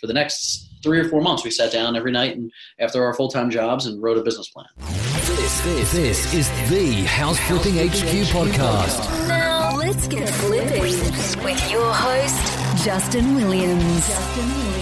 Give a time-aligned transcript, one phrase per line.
[0.00, 3.14] for the next three or four months, we sat down every night and after our
[3.14, 4.66] full time jobs and wrote a business plan.
[4.78, 9.28] This, this, this is the House Flipping HQ podcast.
[9.28, 10.82] Now let's get flipping
[11.44, 14.06] with your host, Justin Williams.
[14.08, 14.77] Justin Williams.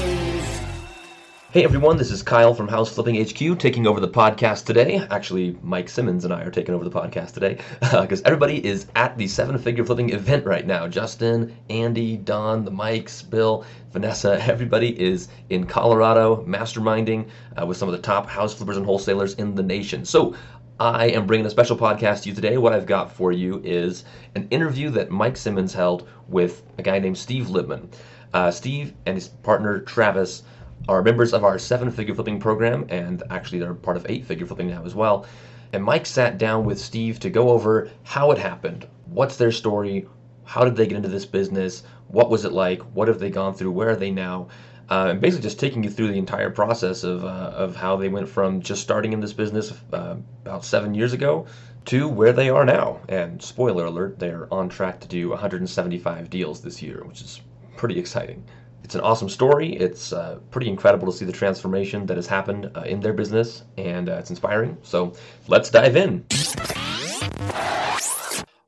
[1.52, 5.00] Hey everyone, this is Kyle from House Flipping HQ taking over the podcast today.
[5.12, 9.16] Actually, Mike Simmons and I are taking over the podcast today because everybody is at
[9.16, 10.88] the seven figure flipping event right now.
[10.88, 17.28] Justin, Andy, Don, the Mikes, Bill, Vanessa, everybody is in Colorado masterminding
[17.58, 20.04] uh, with some of the top house flippers and wholesalers in the nation.
[20.04, 20.34] So,
[20.80, 22.58] I am bringing a special podcast to you today.
[22.58, 24.04] What I've got for you is
[24.34, 27.94] an interview that Mike Simmons held with a guy named Steve Libman.
[28.34, 30.42] Uh, Steve and his partner Travis
[30.88, 34.46] are members of our seven figure flipping program, and actually they're part of eight figure
[34.46, 35.26] flipping now as well.
[35.72, 40.08] And Mike sat down with Steve to go over how it happened, what's their story,
[40.44, 43.54] how did they get into this business, what was it like, what have they gone
[43.54, 44.48] through, where are they now,
[44.88, 48.08] uh, and basically just taking you through the entire process of, uh, of how they
[48.08, 51.46] went from just starting in this business uh, about seven years ago
[51.84, 53.00] to where they are now.
[53.08, 57.40] And spoiler alert, they're on track to do 175 deals this year, which is
[57.76, 58.44] pretty exciting
[58.86, 59.74] it's an awesome story.
[59.74, 63.64] It's uh, pretty incredible to see the transformation that has happened uh, in their business,
[63.76, 64.78] and uh, it's inspiring.
[64.82, 65.12] So
[65.48, 66.24] let's dive in.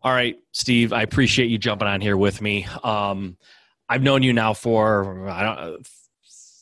[0.03, 2.67] All right, Steve, I appreciate you jumping on here with me.
[2.83, 3.37] Um,
[3.89, 5.87] I've known you now for I don't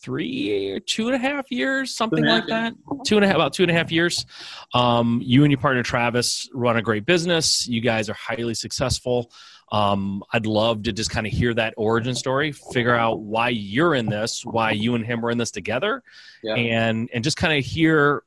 [0.02, 2.74] three two and a half years, something like that.
[3.06, 4.26] Two and a half, about two and a half years.
[4.74, 7.66] Um, you and your partner Travis run a great business.
[7.66, 9.32] You guys are highly successful.
[9.72, 13.94] Um, I'd love to just kind of hear that origin story, figure out why you're
[13.94, 16.04] in this, why you and him are in this together,
[16.42, 16.54] yeah.
[16.54, 18.22] and and just kind of hear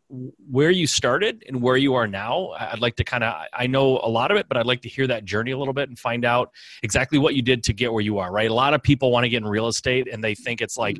[0.49, 2.49] where you started and where you are now.
[2.59, 4.89] I'd like to kind of I know a lot of it, but I'd like to
[4.89, 6.51] hear that journey a little bit and find out
[6.83, 8.31] exactly what you did to get where you are.
[8.31, 8.51] Right?
[8.51, 10.97] A lot of people want to get in real estate and they think it's like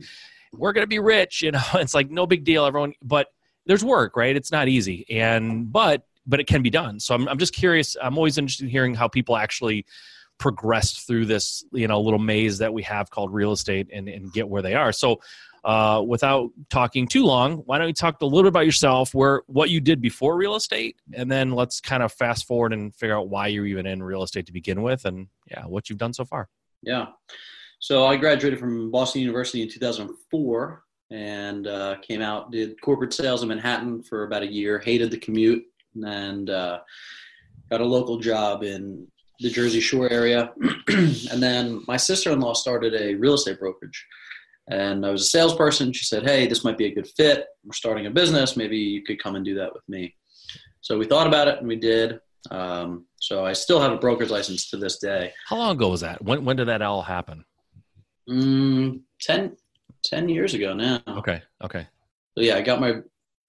[0.53, 1.41] we're going to be rich.
[1.41, 2.65] You know, it's like no big deal.
[2.65, 3.27] Everyone, but
[3.65, 4.35] there's work, right?
[4.35, 6.99] It's not easy, and but but it can be done.
[6.99, 7.97] So I'm I'm just curious.
[8.01, 9.85] I'm always interested in hearing how people actually
[10.39, 14.33] progressed through this you know little maze that we have called real estate and, and
[14.33, 14.91] get where they are.
[14.91, 15.19] So
[15.65, 19.43] uh, without talking too long why don't you talk a little bit about yourself where
[19.47, 23.17] what you did before real estate and then let's kind of fast forward and figure
[23.17, 26.13] out why you're even in real estate to begin with and yeah what you've done
[26.13, 26.47] so far.
[26.81, 27.07] Yeah.
[27.79, 33.41] So i graduated from boston university in 2004 and uh, came out did corporate sales
[33.41, 35.63] in manhattan for about a year hated the commute
[35.95, 36.79] and uh,
[37.69, 39.07] got a local job in
[39.39, 40.51] the Jersey Shore area.
[40.87, 44.05] and then my sister in law started a real estate brokerage.
[44.69, 45.93] And I was a salesperson.
[45.93, 47.47] She said, Hey, this might be a good fit.
[47.63, 48.57] We're starting a business.
[48.57, 50.15] Maybe you could come and do that with me.
[50.81, 52.19] So we thought about it and we did.
[52.51, 55.33] Um, so I still have a broker's license to this day.
[55.47, 56.23] How long ago was that?
[56.23, 57.43] When, when did that all happen?
[58.29, 59.57] Mm, 10,
[60.03, 61.01] 10 years ago now.
[61.07, 61.41] Okay.
[61.63, 61.87] Okay.
[62.37, 63.01] So yeah, I got my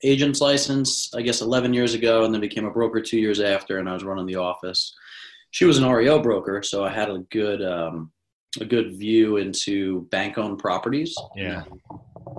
[0.02, 3.78] agent's license, I guess 11 years ago, and then became a broker two years after,
[3.78, 4.94] and I was running the office
[5.50, 8.12] she was an REO broker, so I had a good um,
[8.60, 11.16] a good view into bank owned properties.
[11.36, 11.64] Yeah.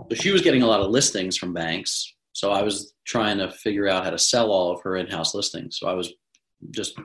[0.10, 2.14] So she was getting a lot of listings from banks.
[2.34, 5.34] So I was trying to figure out how to sell all of her in house
[5.34, 5.78] listings.
[5.80, 6.14] So I was
[6.72, 6.98] just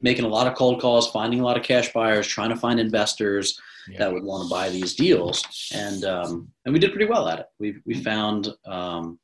[0.00, 2.80] making a lot of cold calls, finding a lot of cash buyers, trying to find
[2.80, 3.58] investors
[3.88, 3.98] yeah.
[3.98, 5.44] that would want to buy these deals,
[5.74, 7.46] and um, and we did pretty well at it.
[7.58, 9.18] We we found um,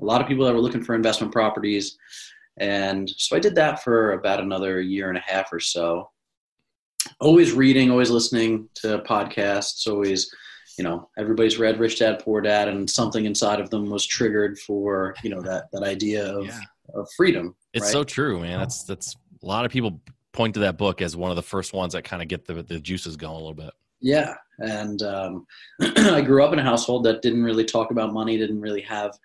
[0.00, 1.98] a lot of people that were looking for investment properties.
[2.60, 6.10] And so I did that for about another year and a half or so.
[7.20, 10.30] Always reading, always listening to podcasts, always,
[10.76, 14.58] you know, everybody's read Rich Dad Poor Dad, and something inside of them was triggered
[14.58, 16.60] for, you know, that that idea of yeah.
[16.94, 17.54] of freedom.
[17.72, 17.92] It's right?
[17.92, 18.58] so true, man.
[18.58, 20.00] That's that's a lot of people
[20.32, 22.62] point to that book as one of the first ones that kind of get the
[22.62, 23.72] the juices going a little bit.
[24.00, 25.46] Yeah, and um,
[25.80, 29.16] I grew up in a household that didn't really talk about money, didn't really have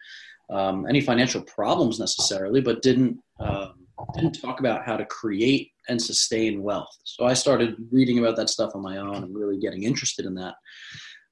[0.50, 3.74] um, any financial problems necessarily, but didn't um,
[4.16, 6.96] didn't talk about how to create and sustain wealth.
[7.04, 10.36] So I started reading about that stuff on my own and really getting interested in
[10.36, 10.56] that.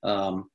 [0.04, 0.50] Um,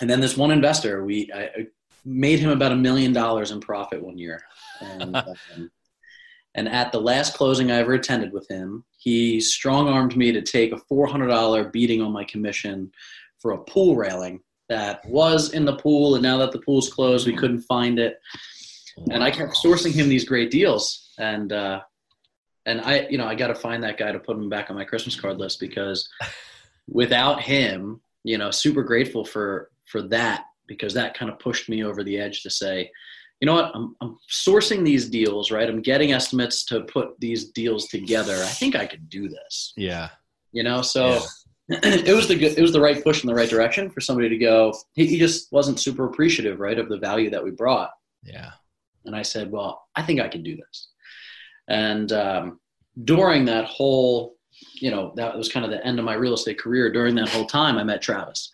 [0.00, 1.66] and then this one investor, we I, I
[2.04, 4.42] made him about a million dollars in profit one year,
[4.80, 5.70] and um,
[6.56, 10.42] and at the last closing I ever attended with him, he strong armed me to
[10.42, 12.90] take a four hundred dollar beating on my commission
[13.38, 17.26] for a pool railing that was in the pool, and now that the pool's closed,
[17.26, 18.20] we couldn't find it.
[19.10, 21.80] And I kept sourcing him these great deals, and uh,
[22.66, 24.76] and I, you know, I got to find that guy to put him back on
[24.76, 26.08] my Christmas card list because
[26.88, 31.84] without him, you know, super grateful for for that because that kind of pushed me
[31.84, 32.90] over the edge to say,
[33.40, 35.68] you know what, I'm, I'm sourcing these deals, right?
[35.68, 38.36] I'm getting estimates to put these deals together.
[38.36, 39.74] I think I could do this.
[39.76, 40.08] Yeah.
[40.52, 41.08] You know, so.
[41.08, 41.20] Yeah
[41.68, 44.28] it was the good, it was the right push in the right direction for somebody
[44.28, 44.74] to go.
[44.92, 47.90] He, he just wasn't super appreciative, right, of the value that we brought.
[48.22, 48.50] Yeah.
[49.04, 50.88] And I said, well, I think I can do this.
[51.68, 52.60] And um,
[53.02, 54.36] during that whole,
[54.74, 56.92] you know, that was kind of the end of my real estate career.
[56.92, 58.50] During that whole time, I met Travis,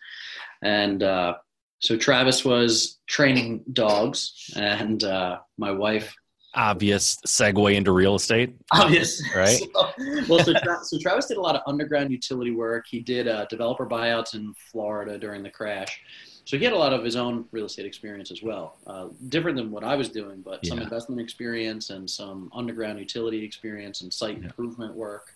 [0.61, 1.35] and uh,
[1.79, 6.15] so Travis was training dogs, and uh, my wife
[6.53, 8.55] Obvious segue into real estate.
[8.71, 9.21] obvious.
[9.35, 9.59] Right.
[9.73, 9.89] So,
[10.27, 12.85] well so, Tra- so travis did a lot of underground utility work.
[12.89, 16.01] He did uh, developer buyouts in florida during the crash.
[16.45, 19.55] So he had a lot of his own real estate experience as well uh, different
[19.55, 24.11] than what i was doing but some investment experience and some underground utility experience and
[24.11, 24.45] site Yeah.
[24.45, 25.35] improvement work.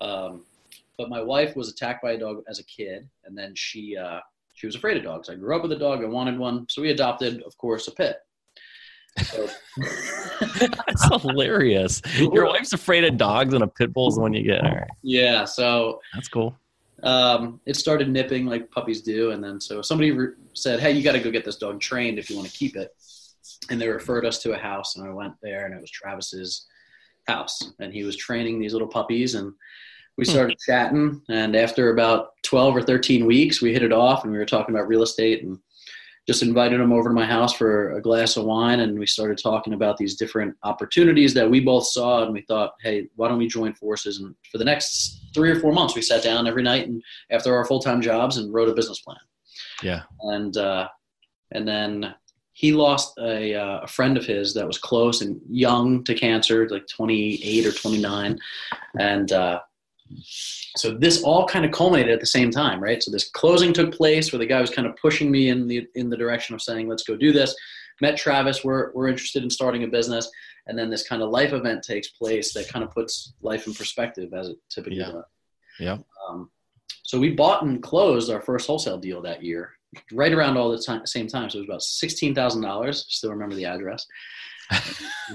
[0.00, 0.42] Um,
[0.96, 4.20] but my wife was attacked by a dog as a kid and then she uh,
[4.54, 5.28] she was afraid of dogs.
[5.30, 6.02] I grew up with a dog.
[6.02, 6.66] I wanted one.
[6.68, 8.18] So we adopted of course a pit
[9.24, 9.48] so,
[10.60, 12.00] That's hilarious.
[12.18, 14.64] Your wife's afraid of dogs and a pit bull is the one you get.
[14.64, 14.88] All right.
[15.02, 16.56] yeah so That's cool.
[17.02, 21.02] um, it started nipping like puppies do, and then so somebody re- said, "Hey, you
[21.02, 22.94] got to go get this dog trained if you want to keep it."
[23.70, 26.66] And they referred us to a house, and I went there, and it was Travis's
[27.26, 29.52] house, and he was training these little puppies, and
[30.18, 30.30] we Hmm.
[30.30, 31.22] started chatting.
[31.28, 34.74] And after about twelve or thirteen weeks, we hit it off, and we were talking
[34.74, 35.58] about real estate, and
[36.26, 39.38] just invited him over to my house for a glass of wine, and we started
[39.38, 43.38] talking about these different opportunities that we both saw, and we thought, "Hey, why don't
[43.38, 46.62] we join forces?" And for the next three or four months, we sat down every
[46.62, 49.18] night and after our full time jobs and wrote a business plan.
[49.82, 50.02] Yeah.
[50.20, 50.88] And uh,
[51.52, 52.14] and then
[52.52, 56.68] he lost a, uh, a friend of his that was close and young to cancer,
[56.68, 58.38] like 28 or 29,
[58.98, 59.60] and uh,
[60.76, 63.02] so this all kind of culminated at the same time, right?
[63.02, 65.86] So this closing took place where the guy was kind of pushing me in the
[65.94, 67.54] in the direction of saying, "Let's go do this."
[68.00, 70.28] Met Travis, we're we're interested in starting a business,
[70.66, 73.74] and then this kind of life event takes place that kind of puts life in
[73.74, 75.12] perspective as it typically Yeah.
[75.12, 75.24] does.
[75.78, 75.98] Yeah.
[76.28, 76.50] Um,
[77.02, 79.72] so we bought and closed our first wholesale deal that year,
[80.12, 81.50] right around all the time, same time.
[81.50, 83.06] So it was about sixteen thousand dollars.
[83.08, 84.06] Still remember the address.
[84.70, 84.76] We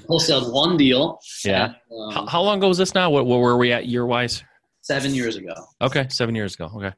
[0.09, 1.19] wholesaled one deal.
[1.43, 1.73] Yeah.
[1.91, 3.09] um, How, how long ago was this now?
[3.09, 4.43] What, what were we at year wise?
[4.85, 5.53] Seven years ago.
[5.81, 6.05] Okay.
[6.09, 6.69] Seven years ago.
[6.75, 6.91] Okay.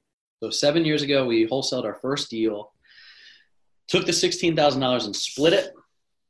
[0.43, 2.71] So seven years ago, we wholesaled our first deal.
[3.87, 5.73] Took the sixteen thousand dollars and split it.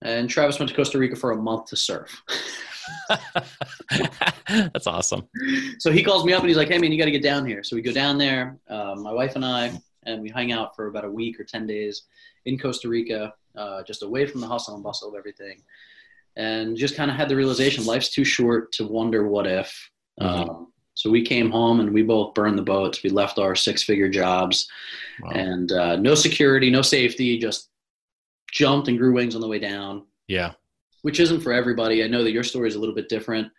[0.04, 2.21] And Travis went to Costa Rica for a month to surf.
[4.48, 5.27] That's awesome.
[5.80, 7.45] so he calls me up and he's like, "Hey man, you got to get down
[7.45, 9.71] here." So we go down there, uh, my wife and I,
[10.06, 12.04] and we hang out for about a week or ten days
[12.45, 15.63] in Costa Rica, uh, just away from the hustle and bustle of everything,
[16.36, 19.89] and just kind of had the realization life's too short to wonder what if.
[20.21, 20.50] Mhm.
[20.50, 23.03] Um, so we came home and we both burned the boats.
[23.03, 24.67] We left our six-figure jobs
[25.21, 25.29] Wow.
[25.29, 27.69] and uh, no security, no safety, just
[28.51, 30.53] jumped and grew wings on the way down, Yeah.
[31.03, 32.03] which isn't for everybody.
[32.03, 33.51] I know that your story is a little bit different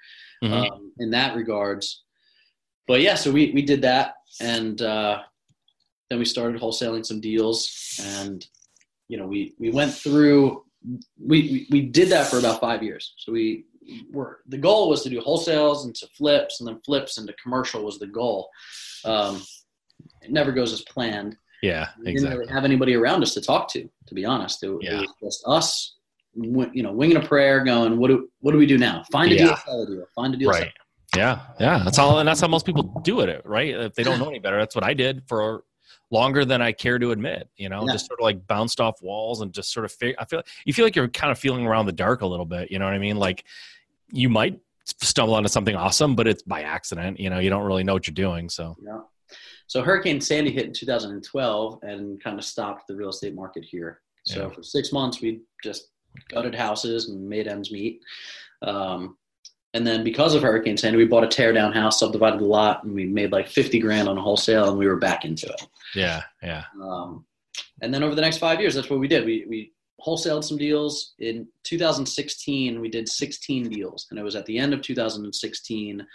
[0.43, 0.53] Mhm.
[0.73, 2.03] um, in that regards.
[2.89, 4.15] But yeah, so we, we did that.
[4.41, 5.23] And uh,
[6.11, 8.01] then we started wholesaling some deals.
[8.03, 8.45] And,
[9.07, 10.65] you know, we, we went through,
[11.21, 13.15] we, we, we did that for about five years.
[13.19, 13.65] So we
[14.13, 17.99] were, the goal was to do wholesales into flips and then flips into commercial was
[17.99, 18.49] the goal.
[19.05, 19.43] Um,
[20.23, 21.37] it never goes as planned.
[21.63, 21.89] yeah.
[21.99, 22.39] We didn't Exactly.
[22.41, 24.63] really have anybody around us to talk to, to be honest.
[24.63, 25.95] It, it was just us,
[26.35, 29.03] you know, winging a prayer, going, "What do what do we do now?
[29.11, 29.57] Find a deal, Yeah.
[29.59, 30.05] sell a deal.
[30.15, 30.73] Find a deal, Right.
[31.17, 31.41] Yeah.
[31.59, 31.81] Yeah.
[31.85, 32.19] That's all.
[32.19, 33.43] And that's how most people do it.
[33.47, 33.75] Right.
[33.75, 35.65] If they don't know any better, that's what I did for
[36.11, 37.49] longer than I care to admit.
[37.57, 37.95] You know, Yeah.
[37.95, 39.91] just sort of like bounced off walls and just sort of.
[39.93, 42.47] Fig- I feel you feel like you're kind of feeling around the dark a little
[42.47, 42.71] bit.
[42.71, 43.17] You know what I mean?
[43.17, 43.45] Like
[44.13, 47.21] you might stumble onto something awesome, but it's by accident.
[47.21, 48.49] You know, you don't really know what you're doing.
[48.49, 49.01] So Yeah.
[49.67, 54.01] So Hurricane Sandy hit in 2012 and kind of stopped the real estate market here.
[54.25, 54.55] So Yeah.
[54.55, 55.89] for six months, we just
[56.31, 58.01] gutted houses and made ends meet.
[58.63, 59.19] Um,
[59.75, 62.85] and then because of Hurricane Sandy, we bought a tear down house, subdivided the lot,
[62.85, 65.63] and we made like 50 grand on a wholesale, and we were back into it.
[65.95, 66.23] yeah.
[66.43, 66.65] Yeah.
[66.83, 67.27] Um,
[67.83, 69.25] and then over the next five years, that's what we did.
[69.27, 69.73] We, we
[70.05, 71.15] wholesaled some deals.
[71.19, 74.07] In 2016, we did 16 deals.
[74.11, 76.07] And it was at the end of 2016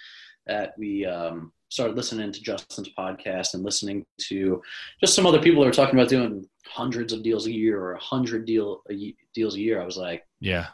[0.47, 4.61] that we um, started listening to Justin's podcast and listening to
[4.99, 7.93] just some other people that were talking about doing hundreds of deals a year or
[7.93, 9.81] 100 deal, a, deals a year.
[9.81, 10.67] I was like, Yeah.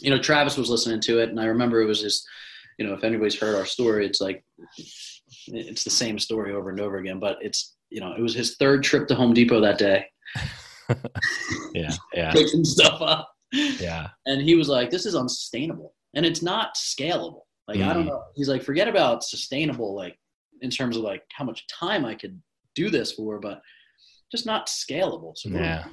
[0.00, 1.30] you know, Travis was listening to it.
[1.30, 2.26] And I remember it was just,
[2.78, 4.44] you know, if anybody's heard our story, it's like,
[5.48, 8.56] it's the same story over and over again, but it's, you know, it was his
[8.56, 10.06] third trip to Home Depot that day
[11.74, 11.94] Yeah.
[12.14, 12.32] Yeah.
[12.32, 13.30] picking stuff up.
[13.52, 14.08] Yeah.
[14.26, 17.42] And he was like, this is unsustainable and it's not scalable.
[17.66, 18.08] Like, I don't Mm.
[18.08, 18.22] know.
[18.34, 20.18] He's like, forget about sustainable, like
[20.62, 22.40] in terms of like how much time I could
[22.74, 23.60] do this for, but
[24.32, 25.32] just not scalable.
[25.36, 25.84] So what do we Yeah.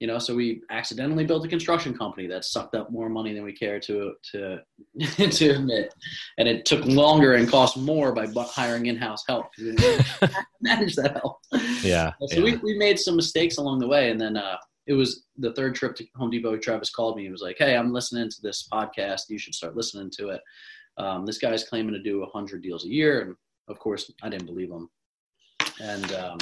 [0.00, 3.44] You know, so we accidentally built a construction company that sucked up more money than
[3.44, 4.58] we care to to
[5.30, 5.94] to admit,
[6.38, 9.46] and it took longer and cost more by hiring in-house help
[10.60, 11.38] manage that help.
[11.82, 12.12] Yeah.
[12.28, 15.54] So we, we made some mistakes along the way, and then uh, it was the
[15.54, 16.56] third trip to Home Depot.
[16.58, 17.24] Travis called me.
[17.24, 19.22] He was like, "Hey, I'm listening to this podcast.
[19.30, 20.40] You should start listening to it.
[20.98, 23.36] Um, this guy's claiming to do 100 deals a year." And
[23.68, 24.90] of course, I didn't believe him.
[25.80, 26.38] And um,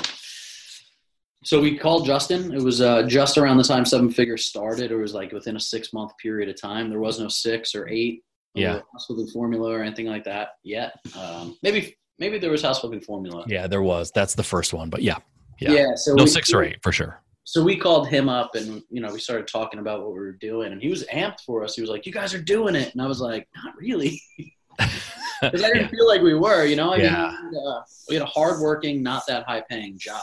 [1.44, 2.52] so we called Justin.
[2.52, 4.90] It was uh, just around the time Seven Figures started.
[4.90, 6.90] It was like within a six month period of time.
[6.90, 8.22] There was no six or eight.
[8.54, 8.80] Yeah.
[8.92, 10.94] House flipping formula or anything like that yet.
[11.18, 13.44] Um, maybe maybe there was house flipping formula.
[13.48, 14.10] Yeah, there was.
[14.14, 15.18] That's the first one, but yeah,
[15.60, 15.72] yeah.
[15.72, 15.94] Yeah.
[15.96, 17.20] so no we- six or eight for sure.
[17.44, 20.32] so we called him up and you know we started talking about what we were
[20.32, 22.90] doing and he was amped for us he was like you guys are doing it
[22.94, 24.18] and i was like not really
[24.78, 25.88] because i didn't Yeah.
[25.96, 27.36] feel like we were you know I Yeah.
[27.42, 30.22] mean, we, had, uh, we had a hardworking not that high paying job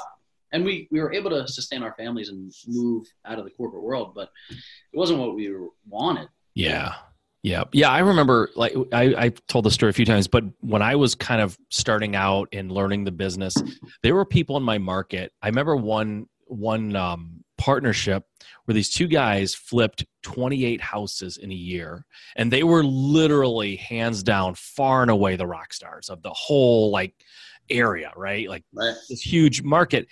[0.54, 3.84] and we, we were able to sustain our families and move out of the corporate
[3.84, 5.54] world but it wasn't what we
[5.88, 6.94] wanted Yeah.
[7.44, 7.64] Yeah.
[7.72, 7.90] Yeah.
[7.90, 11.16] I remember like I, I told the story a few times, but when I was
[11.16, 13.56] kind of starting out and learning the business,
[14.04, 15.32] there were people in my market.
[15.42, 18.26] I remember one one um, partnership
[18.66, 22.06] where these two guys flipped 28 houses in a year
[22.36, 26.92] and they were literally hands down far and away the rock stars of the whole
[26.92, 27.14] like
[27.70, 30.08] area right like right this huge market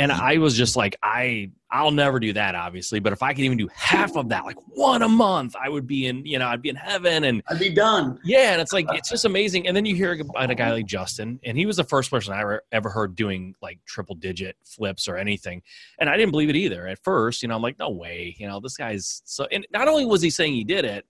[0.00, 3.44] and i was just like i i'll never do that obviously but if i could
[3.44, 6.48] even do half of that like one a month i would be in you know
[6.48, 8.18] i'd be in heaven and i'd be done.
[8.24, 9.68] Yeah and it's like it's just amazing.
[9.68, 12.32] And then you hear about a guy like justin and he was the first person
[12.32, 15.62] i ever, ever heard doing like triple digit flips or anything.
[15.98, 18.48] And i didn't believe it either at first you know i'm like no way you
[18.48, 21.04] know this guy's so and not only was he saying he did it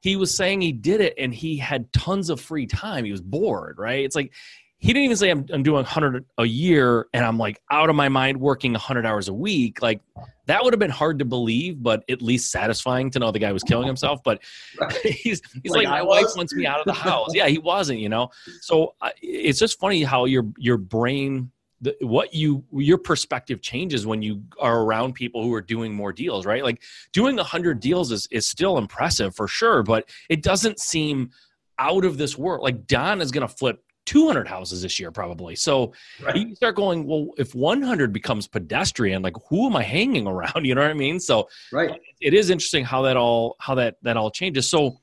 [0.00, 3.04] he was saying he did it and he had tons of free time.
[3.04, 4.04] He was bored right?
[4.04, 4.32] It's like
[4.80, 7.96] he didn't even say I'm, I'm doing 100 a year and I'm like out of
[7.96, 9.82] my mind working 100 hours a week.
[9.82, 10.00] Like
[10.46, 13.50] that would have been hard to believe, but at least satisfying to know the guy
[13.50, 14.20] was killing himself.
[14.22, 14.40] But
[15.02, 17.34] he's he's Like like, my wife wants me out of the house.
[17.34, 18.30] yeah, he wasn't, you know.
[18.60, 21.50] So uh, it's just funny how your your brain.
[21.80, 26.12] The, what you your perspective changes when you are around people who are doing more
[26.12, 26.82] deals right like
[27.12, 31.30] doing 100 deals is, is still impressive for sure but it doesn't seem
[31.78, 35.54] out of this world like don is going to flip 200 houses this year probably.
[35.54, 36.34] So Right.
[36.36, 40.64] you start going well if 100 becomes pedestrian like who am i hanging around?
[40.68, 41.20] You know what i mean?
[41.20, 42.00] So right.
[42.22, 44.70] it is interesting how that all how that that all changes.
[44.70, 44.96] So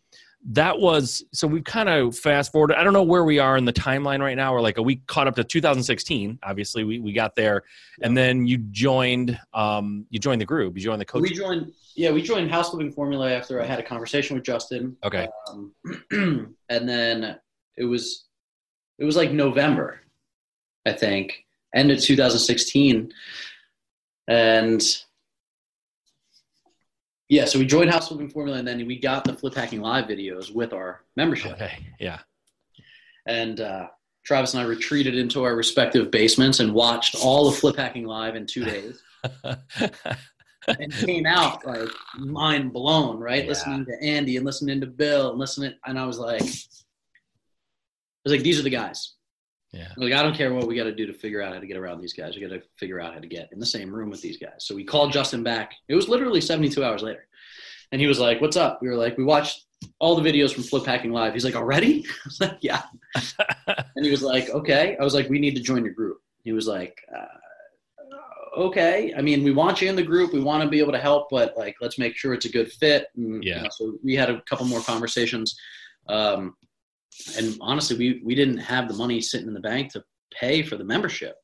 [0.49, 2.77] that was so we've kind of fast forwarded.
[2.77, 4.53] I don't know where we are in the timeline right now.
[4.53, 6.83] We're like a week caught up to 2016 obviously.
[6.83, 7.61] We, we got there.
[8.01, 10.75] And then you joined um you joined the group.
[10.75, 13.77] You joined the coach we joined yeah we joined house flipping formula after i had
[13.79, 14.97] a conversation with justin.
[15.03, 15.27] Okay.
[15.47, 15.73] Um,
[16.69, 17.37] and then
[17.77, 18.25] it was
[18.97, 20.01] it was like November,
[20.85, 23.11] I think, end of 2016,
[24.27, 24.83] and
[27.27, 30.05] yeah, so we joined House Flipping Formula, and then we got the Flip Hacking Live
[30.05, 32.19] videos with our membership, okay yeah
[33.25, 33.87] and uh,
[34.23, 38.35] Travis and I retreated into our respective basements and watched all of Flip Hacking Live
[38.35, 39.01] in two days.
[40.67, 43.43] and came out like mind blown, right?
[43.43, 43.49] Yeah.
[43.49, 46.41] Listening to Andy and listening to Bill and listening, and I was like,
[48.25, 49.13] was like, these are the guys.
[49.71, 51.67] yeah Like, I don't care what we got to do to figure out how to
[51.67, 52.35] get around these guys.
[52.35, 54.59] We got to figure out how to get in the same room with these guys.
[54.59, 55.73] So we called Justin back.
[55.87, 57.27] It was literally 72 hours later.
[57.91, 58.79] And he was like, What's up?
[58.81, 59.65] We were like, We watched
[59.99, 61.33] all the videos from Flip Hacking Live.
[61.33, 62.05] He's like, Already?
[62.09, 62.83] I was like, Yeah.
[63.95, 64.97] and he was like, Okay.
[64.99, 66.17] I was like, We need to join your group.
[66.43, 67.25] He was like, uh,
[68.57, 69.13] Okay.
[69.17, 70.31] I mean, we want you in the group.
[70.33, 72.71] We want to be able to help, but like, let's make sure it's a good
[72.71, 73.07] fit.
[73.17, 73.63] And, you Yeah.
[73.63, 75.57] know, so we had a couple more conversations.
[76.07, 76.55] Um,
[77.37, 80.03] and honestly, we, we didn't have the money sitting in the bank to
[80.33, 81.35] pay for the membership,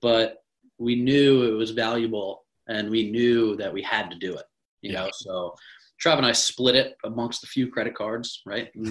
[0.00, 0.38] but
[0.78, 4.44] we knew it was valuable and we knew that we had to do it,
[4.82, 5.04] you Yeah.
[5.04, 5.10] know?
[5.12, 5.54] So
[6.02, 8.70] Trav and I split it amongst a few credit cards, right?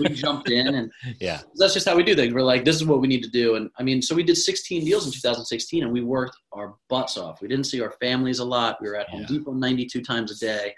[0.00, 2.32] We jumped in and yeah that's just how we do things.
[2.32, 3.56] We're like, this is what we need to do.
[3.56, 7.16] And I mean, so we did 16 deals in 2016 and we worked our butts
[7.18, 7.42] off.
[7.42, 8.78] We didn't see our families a lot.
[8.80, 9.26] We were at Home Yeah.
[9.38, 10.72] Depot 92 times a day,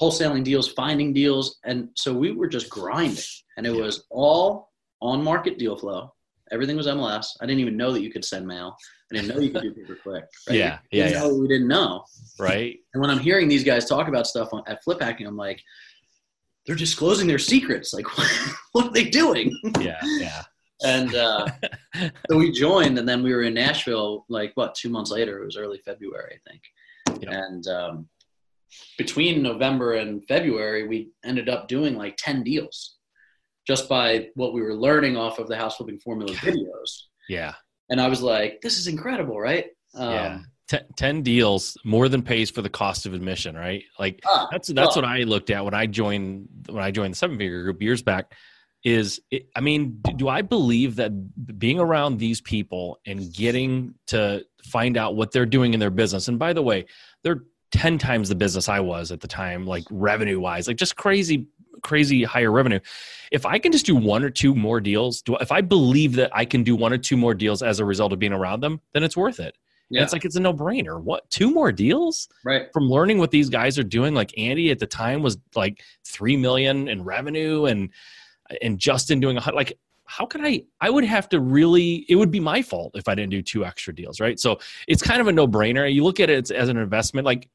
[0.00, 1.58] wholesaling deals, finding deals.
[1.64, 3.22] And so we were just grinding.
[3.56, 3.82] And it Yeah.
[3.82, 4.70] was all
[5.02, 6.12] on market deal flow.
[6.50, 7.36] Everything was MLS.
[7.40, 8.76] I didn't even know that you could send mail.
[9.12, 10.24] I didn't know you could do pay per click.
[10.48, 10.56] Right?
[10.56, 11.26] Yeah, We yeah, yeah.
[11.28, 12.04] we didn't know.
[12.38, 15.36] right And when I'm hearing these guys talk about stuff on, at Flip Hacking, I'm
[15.36, 15.60] like,
[16.66, 17.92] they're disclosing their secrets.
[17.92, 18.06] Like,
[18.72, 19.58] what are they doing?
[19.80, 20.42] yeah yeah
[20.84, 21.46] And uh,
[22.30, 25.42] so we joined, and then we were in Nashville like what two months later.
[25.42, 26.62] It was early February, I think.
[27.22, 27.32] Yep.
[27.32, 28.08] And um,
[28.96, 32.96] between November and February, we ended up doing like ten deals,
[33.66, 37.02] just by what we were learning off of the house flipping formula videos.
[37.28, 37.54] yeah
[37.90, 40.38] And I was like, "This is incredible, right?" Um, Yeah.
[40.68, 44.68] Ten, 10 deals more than pays for the cost of admission right like Ah, that's
[44.68, 47.80] that's what i looked at when i joined when i joined the seven figure group
[47.80, 48.34] years back
[48.84, 51.10] is it, i mean do, do i believe that
[51.58, 56.28] being around these people and getting to find out what they're doing in their business
[56.28, 56.84] and by the way
[57.24, 60.96] they're 10 times the business i was at the time like revenue wise like just
[60.96, 61.46] crazy
[61.82, 62.80] crazy higher revenue
[63.30, 66.30] if i can just do one or two more deals do if i believe that
[66.34, 68.80] i can do one or two more deals as a result of being around them
[68.94, 69.54] then it's worth it
[69.90, 70.02] Yeah.
[70.02, 71.00] it's like it's a no-brainer.
[71.00, 72.66] What two more deals right.
[72.72, 74.12] from learning what these guys are doing?
[74.14, 77.90] Like Andy at the time was like three million in revenue, and
[78.60, 79.78] and Justin doing a like.
[80.10, 80.64] How could I?
[80.80, 82.06] I would have to really.
[82.08, 84.38] It would be my fault if I didn't do two extra deals, right?
[84.40, 85.90] So it's kind of a no-brainer.
[85.92, 87.48] You look at it as an investment, like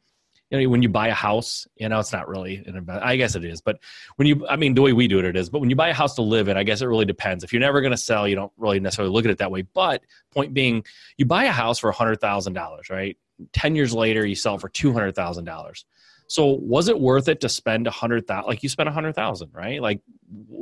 [0.53, 3.03] you know, when you buy a house, you know, it's not really an investment.
[3.03, 3.79] I guess it is, but
[4.17, 5.50] when you, I mean, the way we do it, it is.
[5.50, 7.43] But when you buy a house to live in, I guess it really depends.
[7.43, 9.63] If you're never going to sell, you don't really necessarily look at it that way.
[9.63, 10.83] But point being,
[11.17, 13.17] you buy a house for hundred thousand dollars, right?
[13.51, 15.86] Ten years later, you sell for two hundred thousand dollars.
[16.27, 18.48] So was it worth it to spend a hundred thousand?
[18.48, 19.81] Like you spent a hundred thousand, right?
[19.81, 20.01] Like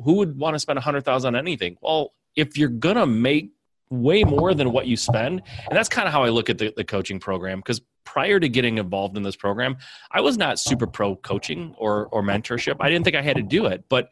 [0.04, 1.76] who would want to spend a hundred thousand on anything?
[1.82, 3.52] Well, if you're gonna make
[3.90, 6.74] way more than what you spend, and that's kind of how I look at the,
[6.76, 7.60] the coaching program.
[7.60, 9.78] Because prior to getting involved in this program,
[10.12, 12.76] I was not super pro coaching or or mentorship.
[12.82, 14.10] I didn't think I had to do it, but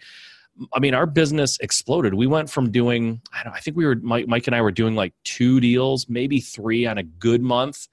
[0.73, 2.13] I mean, our business exploded.
[2.13, 4.61] We went from doing, I don't know, I think we were, Mike, Mike and I
[4.61, 7.87] were doing like two deals, maybe three on a good month.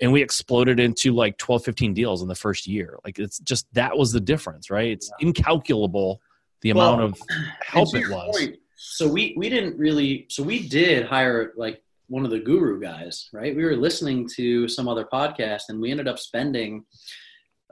[0.00, 2.98] And we exploded into like 12, 15 deals in the first year.
[3.04, 4.90] Like it's just, that was the difference, right?
[4.90, 6.20] It's incalculable
[6.62, 7.20] the Well, amount of
[7.64, 8.36] help it was.
[8.38, 10.26] point, so we we didn't really.
[10.28, 11.82] So we did hire like
[12.12, 13.56] one of the guru guys, right?
[13.56, 16.84] We were listening to some other podcast, and we ended up spending.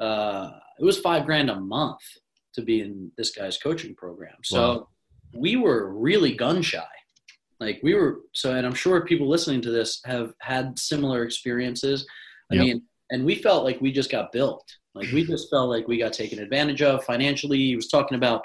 [0.00, 2.00] Uh, it was five grand a month
[2.54, 4.38] to be in this guy's coaching program.
[4.42, 4.88] So Wow.
[5.35, 6.94] we were really gun shy.
[7.61, 12.06] Like we were so, and I'm sure people listening to this have had similar experiences.
[12.50, 12.64] I Yep.
[12.64, 14.64] mean, and we felt like we just got built.
[14.94, 17.59] Like we just felt like we got taken advantage of financially.
[17.59, 18.40] He was talking about,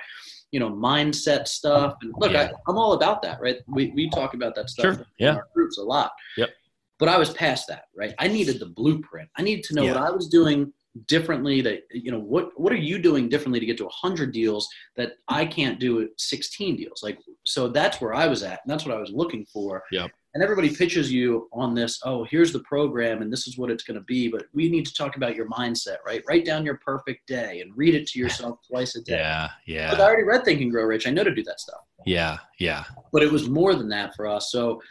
[0.56, 1.92] you know, mindset stuff.
[2.02, 2.44] And look, Yeah.
[2.44, 3.58] I, I'm all about that, right?
[3.68, 5.36] We we talk about that stuff Sure, in yeah.
[5.36, 6.12] our groups a lot.
[6.38, 6.50] Yep.
[6.98, 8.14] But I was past that, right?
[8.20, 9.28] I needed the blueprint.
[9.38, 10.72] I needed to know what I was doing
[11.08, 14.64] differently that you know what what are you doing differently to get to 100 deals
[14.96, 18.72] that I can't do at 16 deals like so that's where I was at and
[18.72, 20.12] that's what I was looking for Yep.
[20.36, 23.84] And everybody pitches you on this oh here's the program and this is what it's
[23.84, 26.78] going to be but we need to talk about your mindset right write down your
[26.86, 29.90] perfect day and read it to yourself twice a day Yeah.
[29.92, 30.08] Look, I Yeah.
[30.08, 32.38] already read Think and Grow Rich I know to do that stuff Yeah.
[32.60, 32.84] Yeah.
[33.12, 34.52] but it was more than that for us.
[34.52, 34.82] So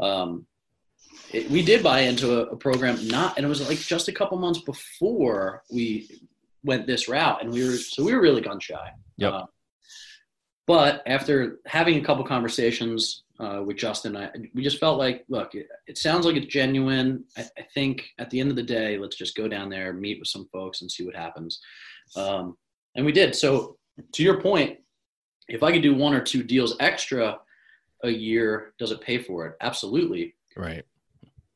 [0.00, 0.46] um,
[1.32, 4.12] it, we did buy into a, a program, not, and it was like just a
[4.12, 6.08] couple months before we
[6.62, 8.90] went this route, and we were so we were really gun shy.
[9.16, 9.32] Yep.
[9.32, 9.46] Uh,
[10.68, 15.54] but after having a couple conversations uh, with Justin, I, we just felt like, look,
[15.54, 17.24] it, it sounds like it's genuine.
[17.36, 20.20] I, I think at the end of the day, let's just go down there, meet
[20.20, 21.60] with some folks, and see what happens.
[22.16, 22.56] Um,
[22.94, 23.34] and we did.
[23.34, 23.76] So
[24.12, 24.78] to your point,
[25.48, 27.38] if I could do one or two deals extra
[28.04, 29.56] a year, does it pay for it?
[29.60, 30.34] Absolutely.
[30.56, 30.84] Right.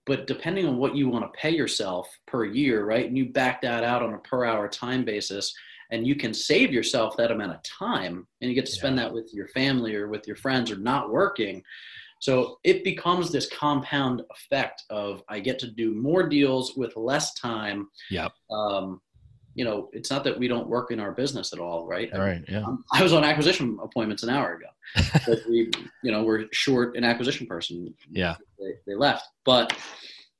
[0.06, 3.06] But depending on what you want to pay yourself per year, right?
[3.06, 5.54] And you back that out on a per hour time basis,
[5.90, 9.12] and you can save yourself that amount of time and you get to spend that
[9.12, 11.62] with your family or with your friends or not working.
[12.20, 17.34] So it becomes this compound effect of I get to do more deals with less
[17.34, 17.88] time.
[18.10, 18.32] Yep.
[18.50, 19.00] Um,
[19.54, 22.12] you know, it's not that we don't work in our business at all, right?
[22.12, 22.44] All right.
[22.48, 22.64] Yeah.
[22.92, 24.66] I was on acquisition appointments an hour ago.
[25.26, 25.70] but we,
[26.02, 27.94] you know, we're short an acquisition person.
[28.10, 28.36] Yeah.
[28.58, 29.76] They, they left, but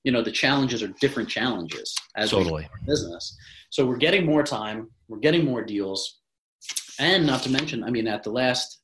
[0.04, 2.68] you know, the challenges are different challenges as we Totally.
[2.86, 3.36] business.
[3.70, 6.20] So we're getting more time, we're getting more deals,
[6.98, 8.80] and not to mention, I mean, at the last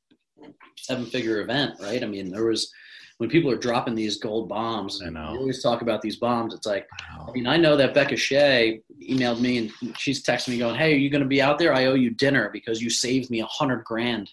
[0.79, 2.03] seven-figure event, right?
[2.03, 2.71] I mean, there was
[3.19, 5.01] when people are dropping these gold bombs.
[5.05, 5.33] I know.
[5.33, 6.53] We always talk about these bombs.
[6.53, 7.27] It's like, Wow.
[7.29, 10.93] I mean, I know that Becca Shea emailed me and she's texting me going, "Hey,
[10.93, 11.73] are you going to be out there?
[11.73, 14.31] I owe you dinner because you saved me a hundred grand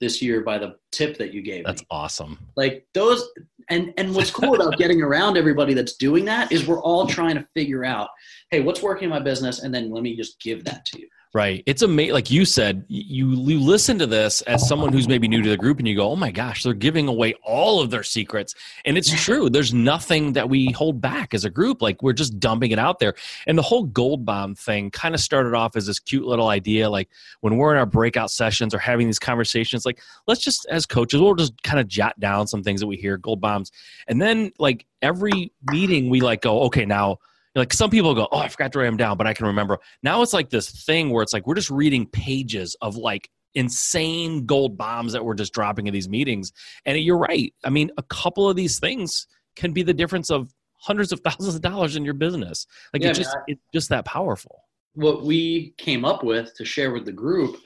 [0.00, 2.38] this year by the tip that you gave That's me." awesome.
[2.56, 3.28] Like those,
[3.70, 7.36] and and what's cool about getting around everybody that's doing that is we're all trying
[7.36, 8.10] to figure out,
[8.50, 11.08] hey, what's working in my business, and then let me just give that to you.
[11.32, 11.62] Right.
[11.66, 12.12] It's amazing.
[12.12, 15.56] Like you said, you you listen to this as someone who's maybe new to the
[15.56, 18.98] group, and you go, "Oh my gosh, they're giving away all of their secrets." And
[18.98, 19.48] it's true.
[19.48, 21.82] There's nothing that we hold back as a group.
[21.82, 23.14] Like we're just dumping it out there.
[23.46, 26.90] And the whole gold bomb thing kind of started off as this cute little idea.
[26.90, 27.08] Like
[27.42, 31.20] when we're in our breakout sessions or having these conversations, like let's just as coaches,
[31.20, 33.70] we'll just kind of jot down some things that we hear, gold bombs,
[34.08, 37.18] and then like every meeting, we like go, "Okay, now."
[37.54, 39.78] Like some people go, oh, I forgot to write them down, but I can remember.
[40.02, 44.46] Now it's like this thing where it's like we're just reading pages of like insane
[44.46, 46.52] gold bombs that we're just dropping in these meetings.
[46.86, 47.52] And you're right.
[47.64, 51.56] I mean, a couple of these things can be the difference of hundreds of thousands
[51.56, 52.66] of dollars in your business.
[52.92, 54.62] Like Yeah, it's just I- it's just that powerful.
[54.94, 57.56] what we came up with to share with the group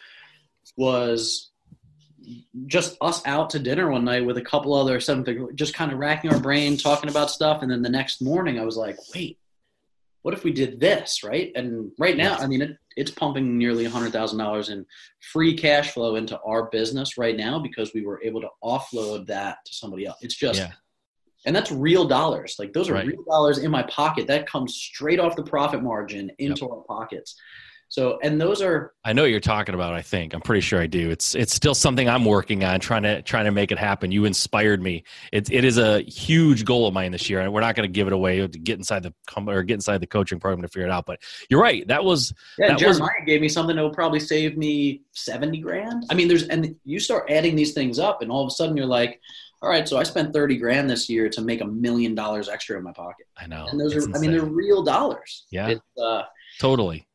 [0.76, 1.50] was
[2.66, 5.98] just us out to dinner one night with a couple other seven just kind of
[5.98, 7.60] racking our brain, talking about stuff.
[7.62, 9.38] And then the next morning, I was like, wait,
[10.24, 11.22] what if we did this?
[11.22, 11.52] Right.
[11.54, 12.40] And right now, Yes.
[12.42, 14.86] I mean, it, it's pumping nearly $100,000 in
[15.20, 19.58] free cash flow into our business right now because we were able to offload that
[19.66, 20.16] to somebody else.
[20.22, 20.72] It's just, Yeah.
[21.44, 22.56] and that's real dollars.
[22.58, 23.06] Like those are Right.
[23.06, 24.26] real dollars in my pocket.
[24.26, 27.36] That comes straight off the profit margin into our pockets.
[27.88, 29.94] So, and those are I know what you're talking about.
[29.94, 31.10] I think I'm pretty sure I do.
[31.10, 34.10] It's it's still something I'm working on, trying to trying to make it happen.
[34.10, 35.04] You inspired me.
[35.32, 37.92] It it is a huge goal of mine this year, and we're not going to
[37.92, 40.86] give it away to get inside the or get inside the coaching program to figure
[40.88, 41.06] it out.
[41.06, 41.86] But you're right.
[41.86, 42.76] That was yeah.
[42.76, 46.04] That was- gave me something that will probably save me seventy grand.
[46.10, 48.76] I mean, there's and you start adding these things up, and all of a sudden
[48.76, 49.20] you're like,
[49.62, 52.76] all right, so I spent thirty grand this year to make a million dollars extra
[52.76, 53.66] in my pocket, I know.
[53.70, 55.46] and those It's are, I mean, they're real dollars.
[55.50, 55.68] Yeah.
[55.68, 56.22] It's, uh,
[56.60, 57.06] totally.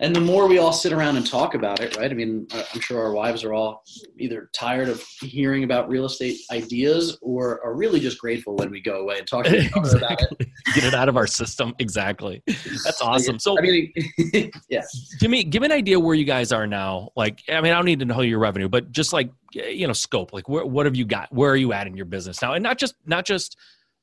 [0.00, 2.10] And the more we all sit around and talk about it, right?
[2.10, 3.82] I mean, I'm sure our wives are all
[4.18, 8.80] either tired of hearing about real estate ideas or are really just grateful when we
[8.80, 10.48] go away and talk to other about it.
[10.74, 11.74] Get it out of our system.
[11.78, 12.42] Exactly.
[12.46, 13.38] That's awesome.
[13.38, 13.92] So I mean,
[14.68, 14.82] yeah.
[15.18, 17.10] give me give me an idea where you guys are now.
[17.16, 19.94] Like, I mean, I don't need to know your revenue, but just like you know,
[19.94, 20.34] scope.
[20.34, 21.32] Like, where, what have you got?
[21.32, 22.52] Where are you at in your business now?
[22.52, 23.56] And not just not just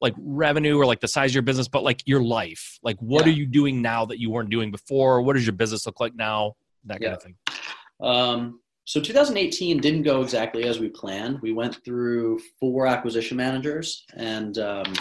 [0.03, 2.77] like revenue or like the size of your business, but like your life.
[2.83, 3.31] Like, what Yeah.
[3.31, 5.21] are you doing now that you weren't doing before?
[5.21, 6.57] What does your business look like now?
[6.83, 7.13] That kind Yeah.
[7.13, 7.35] of thing.
[8.01, 11.39] Um, so 2018 didn't go exactly as we planned.
[11.41, 14.93] We went through four acquisition managers, and um,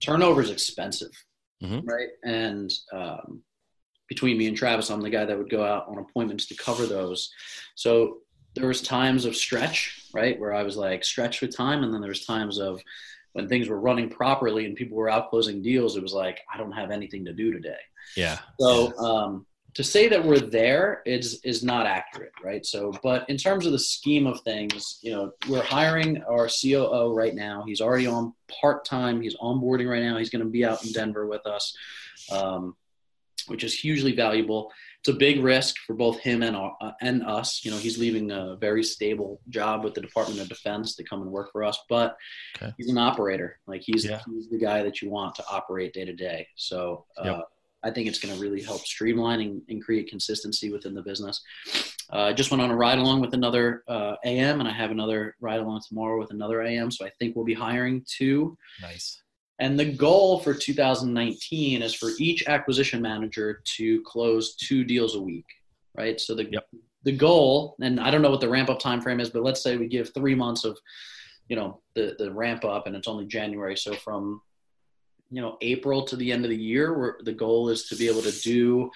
[0.00, 1.10] turnover is expensive,
[1.60, 1.82] Mhm.
[1.84, 2.10] right?
[2.24, 3.42] And um,
[4.08, 6.86] between me and Travis, I'm the guy that would go out on appointments to cover
[6.86, 7.28] those.
[7.74, 8.18] So
[8.54, 12.00] there was times of stretch, right, where I was like stretched with time, and then
[12.00, 12.80] there was times of
[13.36, 15.94] when things were running properly and people were out closing deals.
[15.94, 17.76] It was like I don't have anything to do today.
[18.16, 18.38] Yeah.
[18.58, 22.64] So um, to say that we're there is is not accurate, right?
[22.64, 27.12] So, but in terms of the scheme of things, you know, we're hiring our COO
[27.12, 27.62] right now.
[27.66, 29.20] He's already on part time.
[29.20, 30.16] He's onboarding right now.
[30.16, 31.76] He's going to be out in Denver with us,
[32.32, 32.74] um,
[33.48, 34.72] which is hugely valuable.
[35.06, 37.64] It's a big risk for both him and our, uh, and us.
[37.64, 41.22] You know, he's leaving a very stable job with the Department of Defense to come
[41.22, 42.16] and work for us, but
[42.56, 42.72] Okay.
[42.76, 43.60] he's an operator.
[43.68, 44.20] Like he's Yeah.
[44.28, 46.48] he's the guy that you want to operate day to day.
[46.56, 47.04] So.
[47.16, 47.44] Uh, Yep.
[47.84, 51.40] I think it's going to really help streamline and, and create consistency within the business.
[52.12, 54.90] Uh, I just went on a ride along with another uh, AM, and I have
[54.90, 56.90] another ride along tomorrow with another AM.
[56.90, 58.58] So I think we'll be hiring two.
[58.82, 59.22] Nice.
[59.58, 65.20] And the goal for 2019 is for each acquisition manager to close two deals a
[65.20, 65.46] week,
[65.96, 66.20] right?
[66.20, 66.68] So the Yep.
[67.04, 69.62] the goal, and I don't know what the ramp up time frame is, but let's
[69.62, 70.76] say we give three months of,
[71.48, 73.76] you know, the the ramp up, and it's only January.
[73.76, 74.42] So from
[75.30, 78.08] you know April to the end of the year, where the goal is to be
[78.08, 78.90] able to do,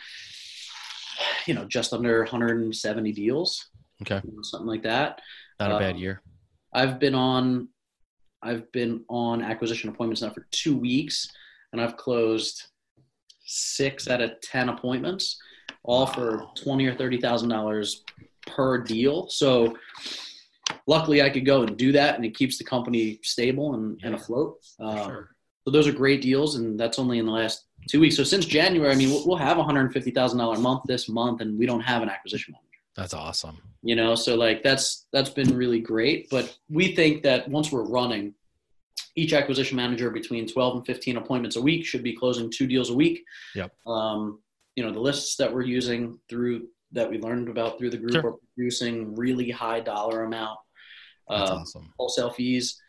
[1.46, 3.70] you know, just under 170 deals,
[4.02, 4.20] Okay.
[4.24, 5.20] you know, something like that.
[5.58, 6.22] Not a bad Um, year.
[6.72, 7.68] I've been on
[8.42, 11.28] I've been on acquisition appointments now for two weeks
[11.72, 12.62] and I've closed
[13.44, 15.38] six out of ten appointments,
[15.82, 18.04] all for twenty or thirty thousand dollars
[18.46, 19.28] per deal.
[19.28, 19.76] So
[20.86, 24.14] luckily I could go and do that and it keeps the company stable and, and
[24.14, 24.58] afloat.
[24.78, 25.30] Um, sure.
[25.64, 28.16] So those are great deals and that's only in the last two weeks.
[28.16, 30.82] So since January, I mean, we'll, we'll have a hundred fifty thousand dollar a month
[30.86, 33.58] this month and we don't have an acquisition manager That's awesome.
[33.82, 37.84] you know so like that's that's been really great but we think that once we're
[37.84, 38.34] running
[39.16, 42.90] each acquisition manager between 12 and 15 appointments a week should be closing two deals
[42.90, 43.24] a week
[43.54, 43.72] Yep.
[43.86, 44.40] um,
[44.76, 48.12] you know the lists that we're using through that we learned about through the group
[48.12, 48.30] Sure.
[48.32, 50.58] are producing really high dollar amount
[51.28, 51.92] That's um, awesome.
[51.98, 52.80] wholesale fees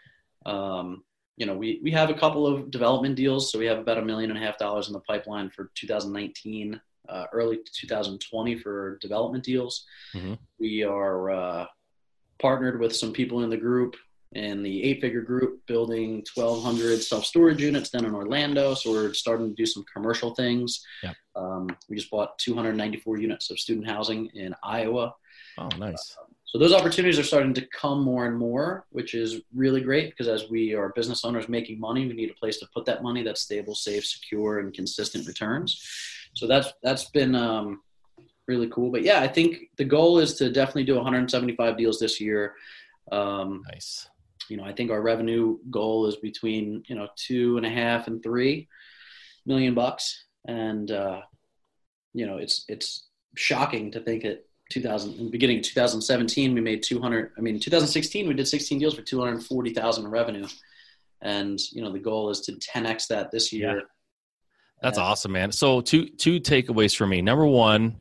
[0.45, 1.03] um,
[1.37, 4.05] you know we, we have a couple of development deals so we have about a
[4.05, 9.43] million and a half dollars in the pipeline for 2019 uh, early 2020 for development
[9.43, 10.37] deals Mhm.
[10.59, 11.65] we are uh,
[12.39, 13.95] partnered with some people in the group
[14.33, 19.49] in the eight figure group building 1200 self-storage units down in orlando so we're starting
[19.49, 21.15] to do some commercial things Yep.
[21.35, 25.13] um, we just bought 294 units of student housing in iowa
[25.57, 26.15] Oh, nice.
[26.45, 30.29] so those opportunities are starting to come more and more, which is really great because
[30.29, 33.21] as we are business owners making money, we need a place to put that money
[33.21, 35.83] that's stable, safe, secure, and consistent returns.
[36.33, 37.81] So that's that's been um,
[38.47, 38.91] really cool.
[38.91, 42.55] But yeah, I think the goal is to definitely do 175 deals this year.
[43.11, 44.07] Um, Nice.
[44.49, 48.07] you know, I think our revenue goal is between you know two and a half
[48.07, 48.67] and three
[49.45, 51.21] million bucks, and uh,
[52.13, 56.61] you know, it's it's shocking to think that 2000 in the beginning of 2017 we
[56.61, 57.31] made 200.
[57.37, 60.47] I mean, 2016 we did 16 deals for 240,000 in revenue.
[61.21, 63.83] and you know the goal is to 10x that this year.
[64.81, 65.51] That's awesome, man.
[65.51, 67.21] So two two takeaways for me.
[67.21, 67.99] Number one,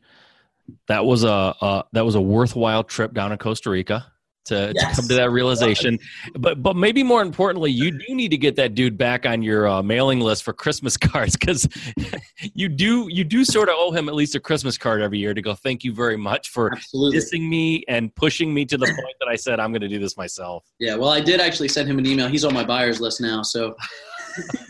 [0.88, 4.06] that was a uh, that was a worthwhile trip down in Costa Rica
[4.46, 4.96] to, Yes.
[4.96, 5.98] to come to that realization.
[6.34, 9.68] But but maybe more importantly, you do need to get that dude back on your
[9.68, 11.68] uh, mailing list for Christmas cards because
[12.54, 15.34] you do you do sort of owe him at least a Christmas card every year
[15.34, 15.54] to go.
[15.54, 17.18] Thank you very much for Absolutely.
[17.18, 19.98] dissing me and pushing me to the point that I said I'm going to do
[19.98, 20.64] this myself.
[20.78, 22.28] Yeah, well, I did actually send him an email.
[22.28, 23.76] He's on my buyers list now, so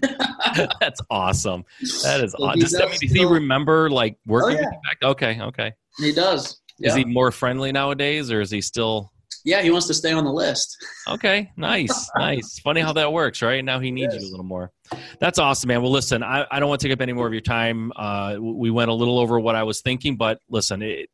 [0.81, 1.65] That's awesome.
[2.03, 2.55] That is So awesome.
[2.59, 4.99] he Does, I mean, does does he remember like working Oh, with back?
[5.11, 5.73] Okay, okay.
[5.99, 6.61] he does.
[6.81, 9.13] Is he more friendly nowadays, or is he still?
[9.45, 10.77] yeah, he wants to stay on the list.
[11.09, 12.59] Okay, nice, nice.
[12.61, 13.65] Funny how that works, right?
[13.65, 14.71] Now he needs you a little more.
[15.19, 15.83] That's awesome, man.
[15.83, 17.91] Well, listen, I, I don't want to take up any more of your time.
[17.97, 21.09] Uh, we went a little over what I was thinking, but listen, it,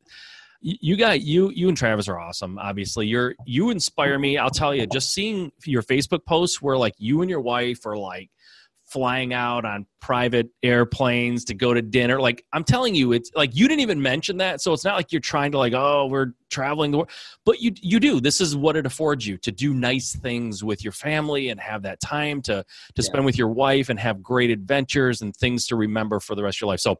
[0.61, 2.57] you got you you and Travis are awesome.
[2.59, 4.37] Obviously, you're you inspire me.
[4.37, 7.97] I'll tell you, just seeing your Facebook posts where like you and your wife are
[7.97, 8.29] like
[8.97, 12.19] flying out on private airplanes to go to dinner.
[12.19, 15.11] Like I'm telling you, it's like you didn't even mention that, so it's not like
[15.11, 17.11] you're trying to like, oh, we're traveling the world,
[17.45, 18.19] but you you do.
[18.19, 21.83] This is what it affords you to do nice things with your family and have
[21.83, 23.03] that time to to Yeah.
[23.03, 26.57] spend with your wife and have great adventures and things to remember for the rest
[26.57, 26.79] of your life.
[26.79, 26.99] So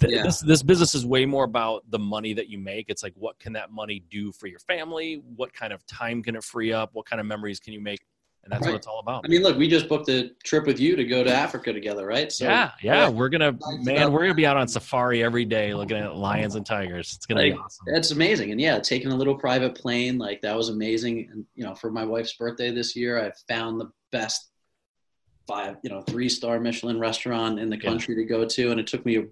[0.00, 0.22] th- Yeah.
[0.24, 2.86] this this business is way more about the money that you make.
[2.88, 5.22] It's like what can that money do for your family?
[5.36, 6.90] What kind of time can it free up?
[6.94, 8.00] What kind of memories can you make?
[8.46, 8.72] And that's Right.
[8.74, 9.22] what it's all about.
[9.24, 12.06] I mean, look, we just booked a trip with you to go to Africa together,
[12.06, 12.30] right?
[12.30, 15.96] So yeah, yeah, we're gonna man, we're gonna be out on safari every day, looking
[15.96, 17.12] at lions and tigers.
[17.16, 17.86] It's gonna be awesome.
[17.92, 18.52] That's amazing.
[18.52, 21.28] And yeah, taking a little private plane, like that was amazing.
[21.32, 24.48] And you know, for my wife's birthday this year, I found the best
[25.48, 27.82] five, you know, three star Michelin restaurant in the Yeah.
[27.90, 28.70] country to go to.
[28.70, 29.24] And it took me,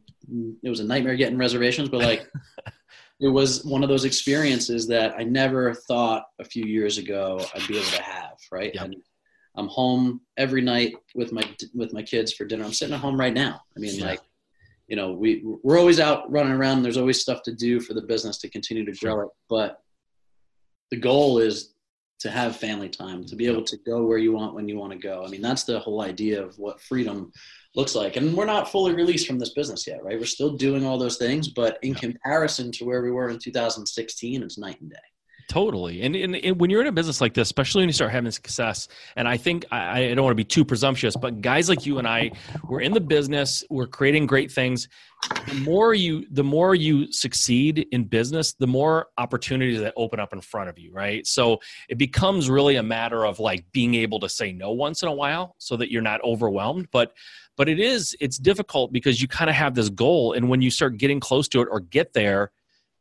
[0.65, 2.29] it was a nightmare getting reservations, but like
[3.25, 7.67] it was one of those experiences that I never thought a few years ago I'd
[7.67, 8.37] be able to have.
[8.53, 8.75] Right.
[8.75, 8.85] Yep.
[8.85, 8.97] And
[9.57, 11.43] I'm home every night with my,
[11.75, 12.65] with my kids for dinner.
[12.65, 13.63] I'm sitting at home right now.
[13.75, 14.05] I mean, Yeah.
[14.07, 14.21] like,
[14.89, 16.83] you know, we we're always out running around.
[16.83, 19.29] There's always stuff to do for the business to continue to grow it.
[19.49, 19.81] But
[20.91, 21.74] the goal is
[22.21, 24.93] to have family time, to be able to go where you want when you want
[24.93, 25.25] to go.
[25.25, 27.33] I mean, that's the whole idea of what freedom
[27.75, 28.17] looks like.
[28.17, 30.19] And we're not fully released from this business yet, right?
[30.19, 34.43] We're still doing all those things, but in comparison to where we were in 2016,
[34.43, 34.97] it's night and day.
[35.49, 36.03] Totally.
[36.03, 38.31] And, and, and when you're in a business like this, especially when you start having
[38.31, 41.85] success, and I think I, I don't want to be too presumptuous, but guys like
[41.85, 42.33] you and I,
[42.69, 44.89] we're in the business, we're creating great things.
[45.47, 50.33] The more you, the more you succeed in business, the more opportunities that open up
[50.33, 51.27] in front of you, right?
[51.27, 55.09] So it becomes really a matter of like being able to say no once in
[55.09, 56.89] a while, so that you're not overwhelmed.
[56.91, 57.13] But
[57.57, 60.71] but it is it's difficult because you kind of have this goal, and when you
[60.71, 62.51] start getting close to it or get there,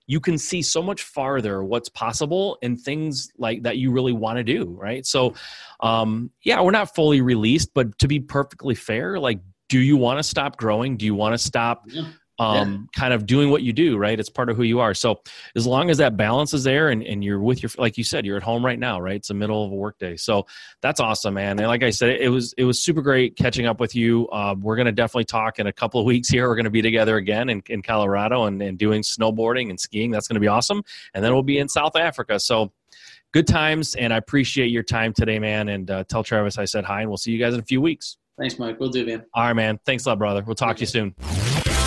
[0.07, 4.37] you can see so much farther what's possible and things like that you really want
[4.37, 5.33] to do right so
[5.81, 9.39] um yeah we're not fully released but to be perfectly fair like
[9.69, 12.03] do you want to stop growing do you want to stop Yeah.
[12.39, 14.19] Um kind of doing what you do right?
[14.19, 14.93] It's part of who you are.
[14.93, 15.21] So
[15.55, 18.25] as long as that balance is there and, and you're with your like you said
[18.25, 19.15] you're at home right now right?
[19.15, 20.45] It's the middle of a workday so
[20.81, 21.59] that's awesome man.
[21.59, 24.27] And like i said it was it was super great catching up with you.
[24.29, 26.47] Uh, we're going to definitely talk in a couple of weeks here.
[26.47, 30.11] We're going to be together again in, in colorado and, and doing snowboarding and skiing.
[30.11, 30.83] That's going to be awesome.
[31.13, 32.39] And then we'll be in south africa.
[32.39, 32.71] So
[33.33, 35.69] good times and i appreciate your time today man.
[35.69, 37.81] And uh, tell travis i said hi and we'll see you guys in a few
[37.81, 38.17] weeks.
[38.39, 38.79] Thanks, Mike.
[38.79, 39.23] We'll do, man.
[39.33, 39.79] all right man.
[39.85, 40.43] Thanks a lot brother.
[40.45, 41.15] We'll talk to you soon